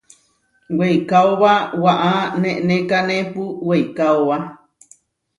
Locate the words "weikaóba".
0.77-1.51, 3.67-4.37